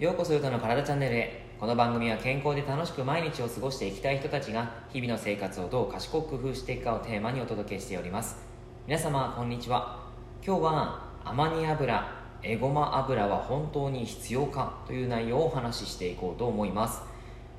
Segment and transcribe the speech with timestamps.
[0.00, 1.46] ようこそヨタの体チャンネルへ。
[1.60, 8.36] この番組は健康で楽しく毎日を過ごしていきたい人たちが日々の生活をどう賢く工夫していくかをテーマにお届けしております。
[8.88, 10.00] 皆様こんにちは。
[10.44, 17.02] 今日はアマニ油エゴマ油は本当に必要かという内容をお話ししていこうと思います、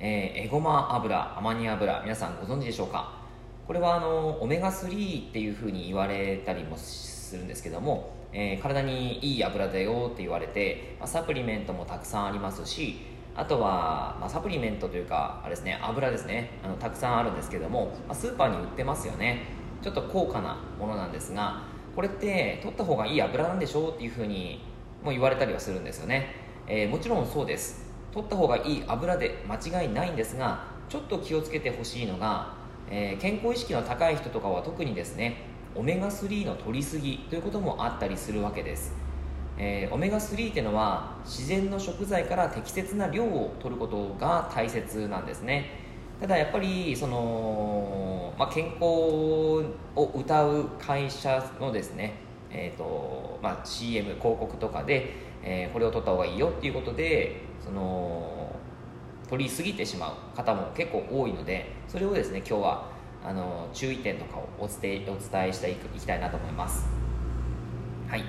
[0.00, 3.19] えー、エゴマ油アマニ油皆さんご存知でしょうか？
[3.66, 12.98] これはあのオメガ3っていうふうに言われたりもするんですけども、えー、体にいい油だよって言われて、まあ、サプリメントもたくさんありますし
[13.36, 19.60] あとは、まあ、サプリメントというかあれですね油ですねあのたくさんあるんですけども、まあ、スーパーに売ってますよね。
[19.82, 21.62] ちょっと高価なものなんですが
[21.96, 24.62] これって取った方がいい油なんでしょうっていうふうに
[25.02, 26.34] も言われたりはするんですよね、
[26.66, 27.88] えー、もちろんそうです。
[28.12, 32.54] 取った方がいい油で間違いないんですがちょっと気をつけてほしいのが、
[32.88, 35.44] えー、健康意識の高い人とかは特にですね
[35.74, 38.92] オメガ3の取りすぎということもあったりするわけです、
[39.58, 45.80] えー、オメガ3っていうのは自然の食材から適切な量を取ることが大切なんですね。
[46.20, 49.64] ただやっぱりその、まあ、健康を
[49.96, 52.12] 謳う会社のですね、
[52.50, 58.39] えーとまあ、CM 広告とかで、えー、これを取った方がいいよっていうことでその
[59.30, 62.90] 取りすぎてしまう方も結構多いのでそれをですね今日は
[63.24, 66.88] あの注意点とかをお伝えお伝えしていきたいなと思います、
[68.08, 68.24] はい、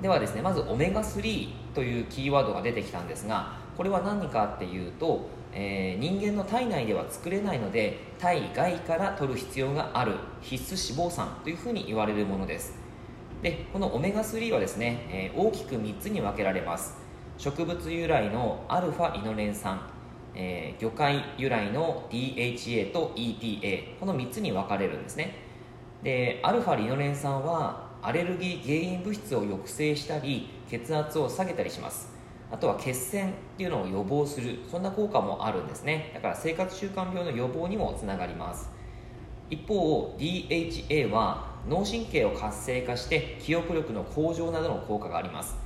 [0.00, 12.74] ではですねまずオメガ3というキーワードが出てきたんですがこれは何かっていうと、えー、人間の体内では作れないので体外から取る必要がある必須脂肪酸というふうに言われるものです。
[13.42, 16.96] でこのオメガ3はですね、えー、大きく3つに分けられます。
[17.36, 19.78] 植物由来のアルファリノレン酸
[20.36, 25.34] えー、魚介由来の DHA と EPA この3つに分かれるんですね。
[26.02, 32.14] でアルファリノレン酸はアレルギー原因物質を抑制したり血圧を下げたりします。
[32.52, 36.12] あとは血栓っていうのを予防するそんな効果もあるんですね。
[36.14, 38.70] だから生活習慣病の予防にもつながります。
[39.50, 45.56] 一方 DHA は脳神経を活性化して記憶力の向上などの効果があります。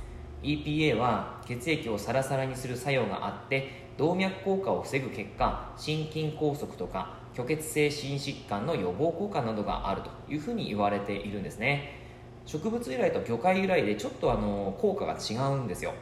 [0.43, 11.99] EPA は血液をサラサラにする作用があって動脈硬化を防ぐ結果心筋梗塞とか虚血性心疾患の予防効果などがあるというふうに言われているんですね。
[12.45, 15.93] 植物由来と魚介由来でちょっとあの効果が違うんですよ。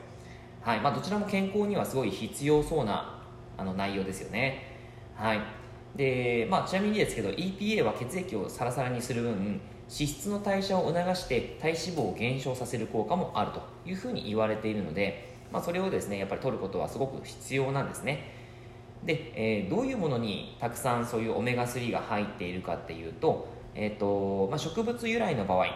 [0.62, 0.82] はい。
[0.82, 3.22] まあ、どちらも健康にはすごい必要そうな
[3.58, 4.78] あの内容ですよね。
[5.16, 5.42] はい。
[5.96, 18.32] でまあ、ちなみにですけど EPA は血液をサラサラにする分脂質の代謝を促して体脂肪を減少させる効果もあるというふうに言われているのでまあ、それをですねやっぱり取ることはすごく必要なんですね。
[19.04, 25.68] で、えー、どういうものにたくさんそういうオメガ3が入っているかっていうと,、えーとまあ、植物由来の場合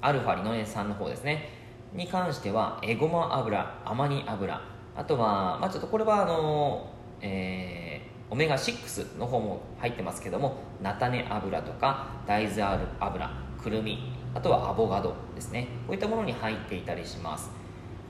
[0.00, 1.48] アルファリノレン酸の方ですね。
[1.92, 4.60] に関してはエゴマ油アマニ油
[4.96, 6.88] あとは、まあ、ちょっとこれはあの、
[7.20, 12.62] えー、オメガ6の方も入ってますけども菜種油とか大豆
[13.00, 13.30] 油
[13.60, 15.66] くるみあとはアボガドですね。
[15.86, 17.59] こういったものに入っていたりします。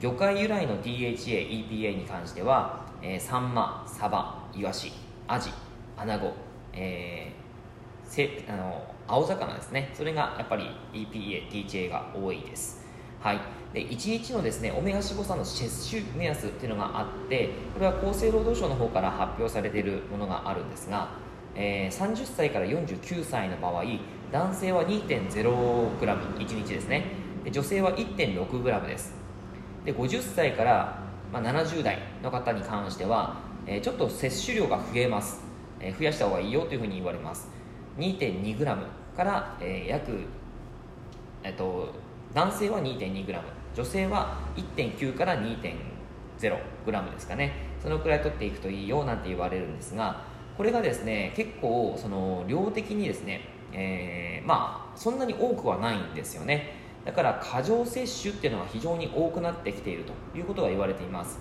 [0.01, 4.93] 魚介由来の DHA、EPA に関しては、えー、サンマ、サバ、イワシ、
[5.29, 5.51] アジ、
[5.95, 6.33] アナゴ、
[6.73, 9.91] えー、せあの青魚ですね。
[9.93, 12.81] それがやっぱり EPA、DHA が多いです。
[13.21, 13.41] はい、
[13.75, 21.11] で1日のですねオメガ脂肪酸の摂取目安っていうのがあってこれは厚生労働省の方から発表されているものがあるんですが、
[21.55, 23.85] えー、30歳から49歳の場合
[24.33, 27.05] 男性は 2.0g1 日ですね。
[27.45, 29.20] で女性は 1.6g です。
[29.85, 30.99] で50歳から、
[31.33, 33.37] まあ、70代の方に関しては、
[33.67, 35.43] え、ちょっと摂取量が増えます、
[35.81, 37.49] え、増やした方がいいよというふうに言われます。
[37.99, 38.65] 2.2g
[39.17, 40.25] から、え、約、
[41.43, 41.95] えっと、
[42.35, 43.41] 男性は 2.2g
[43.75, 45.77] 女性は1.9から2.0
[46.39, 46.51] g
[46.91, 47.71] ですかね。
[47.83, 50.23] そのくらい取っていくといいよなんて言われるんですが
[50.57, 56.80] これがですね結構その量的にですね、えー、まあそんなに多くはないんですよね。
[57.05, 61.39] だから過剰摂取っていうのが非常に多くなってきているということが言われています、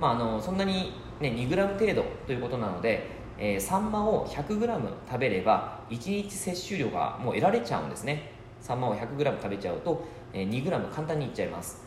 [0.00, 8.32] まあ、あのそんなに、ね、2g 程度ということなので、えー、サンマを 100g 食べれば1日摂取量がもう得られちゃうんですね。
[8.60, 11.82] サンマを 100g 食べちゃうと、えー、2g 簡単にいっちゃいます。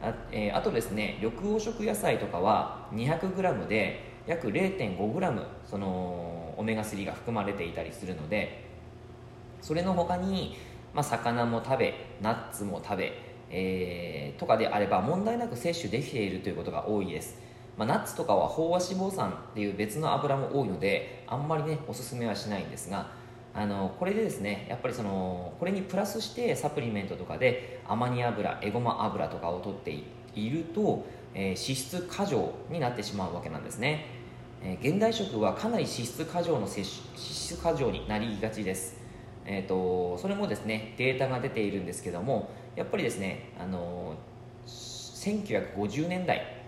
[0.00, 8.64] あ,、えー、あとですね緑黄色野菜とかは 200g で約 0.5g そのオメガ3が含まれていたりするので
[9.60, 10.56] それの他に
[10.94, 13.12] まあ、魚も食べナッツも食べ、
[13.50, 17.38] えー、とかであれば問題なく摂取できているということが多いです、
[17.76, 23.10] まあ、ナッツとかは飽和脂肪酸っていう別の油も多いのであんまりねおすすめはしないんですが、
[23.54, 29.90] あのこれでですねやっぱりそのこれにプラスしてサプリメントとかでアマニ油エゴマ油とかを取って
[30.34, 31.04] いると、
[31.34, 34.06] えー、脂質過剰になってしまうわけなんですね、
[34.62, 39.01] えー、現代食はかなり脂質過剰の摂取脂質過剰になりがちです。
[39.44, 44.14] えーと、それもですねデータが出ているんですけどもやっぱりですねあの
[44.66, 46.64] 1950年代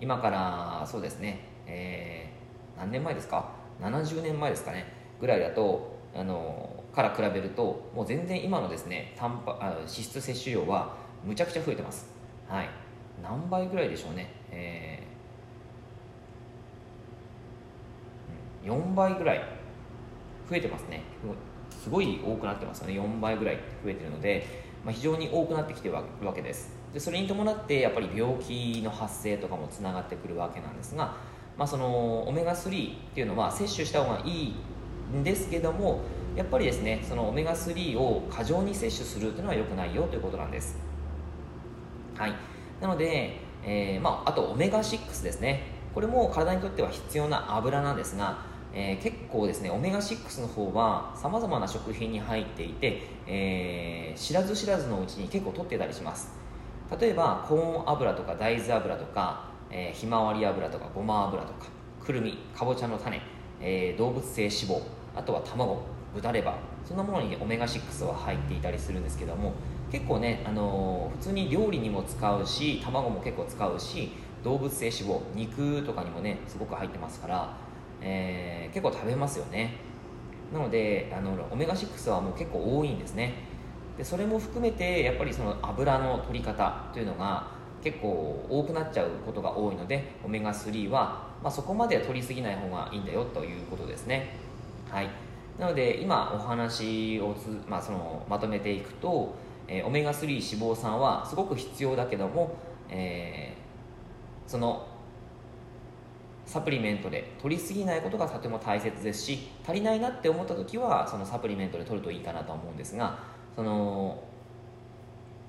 [0.00, 3.50] 今からそうですね、えー、何年前ですか
[3.80, 4.86] ？70年前ですかね
[5.20, 12.08] ぐらいだとあのから比べるともう全然今のですねタンパあ脂質摂取量はむちゃくちゃ増えてます。
[12.48, 12.68] はい。
[13.22, 19.38] 何倍ぐらいでしょうね、えー、4倍ぐらい
[20.48, 21.02] 増えてますね。
[21.84, 22.94] すごい多くなってますよね。
[22.94, 24.46] 4倍ぐらい増えてるので、
[24.86, 26.02] まあ、非常に多くなってきてるわ
[26.34, 26.72] けです。
[26.94, 31.14] でそれに伴ってやっぱり病気の発生とかもつながってくるわけなんですが、
[31.58, 34.54] まあ、そのオメガ3っていうのは摂取した方がいい
[35.14, 36.00] んですけども
[36.34, 40.78] やっぱりですねそのオメガ3を過剰に摂取するというのは良くないよということなんです。
[42.16, 42.32] はい。
[42.80, 45.74] なので、えー、まあ、あとオメガ6ですね。
[45.94, 48.38] これも体にとっては必要な油なんですが、
[48.74, 56.32] えー、結構ですねオメガ6の方はさまざまな食品に入っていて、えー、知らず知らずのうちに結構取ってたりします。
[57.00, 61.66] 例えばコーン油とか大豆油とか、えひまわり油とかごま油とか
[62.04, 63.20] くるみかぼちゃの種、
[63.60, 64.82] え動物性脂肪
[65.16, 65.82] あとは卵
[66.14, 66.54] 豚レバー
[66.86, 69.54] そんなものにオメガ6は入っていたりするんですけども
[69.90, 74.10] 結構ね、あの、普通に料理にも使うし卵も結構使うし
[74.42, 77.56] 動物性脂肪肉とかにもねすごく入ってますから、
[78.04, 79.72] えー、結構食べますよね。
[80.52, 83.34] なのであのオメガ6はもう結構多いんですね。
[83.96, 87.48] でそれも含めてやっぱりその油の取り方というのが
[87.82, 94.36] 結構多くなっちゃうことが多いのでオメガ3は、まあ、そこまでは取りすぎない方がいいんだよということですね。
[94.90, 95.08] はい。
[95.58, 99.34] なので今お話をつ、まあ、そのまとめていくと、
[99.68, 102.56] えー、オメガ3脂肪酸はすごく必要だけども、
[102.88, 104.86] えー、その
[106.46, 113.18] サプリメントで取りすぎないことがとても大切ですし足りないなって思った時はそのサプリメントで取るといいかなと思うんですが
[113.56, 114.22] その、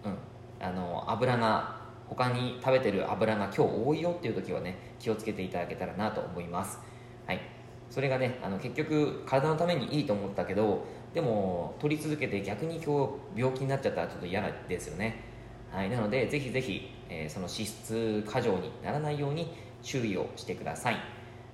[0.05, 0.17] うん、
[0.65, 1.75] あの油が
[2.07, 6.79] 他に食べてる油が今日多いよっていう時はね気をつけていただけたらなと思います。
[7.25, 7.55] はい。
[7.89, 15.23] それがねあの結局体のためにいいと思ったけどでも取り続けて逆に今日病気になっちゃったらちょっと嫌ですよね、
[15.71, 19.53] はい、なのでぜひぜひ、えー、その脂質過剰にならないように
[19.85, 20.97] 注意をしてください。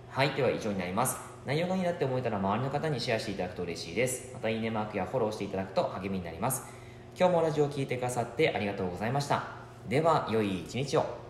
[0.10, 1.18] はいでは以上になります。
[1.45, 4.31] 内容がいいなって思えたら周りの方にシェアしていただくと嬉しいです。
[4.33, 6.63] またいいねマークやフォローしていただくと励みになります。
[7.18, 9.44] 今日もラジオを聴いてくださってありがとうございました。
[9.89, 11.20] では良い一日を。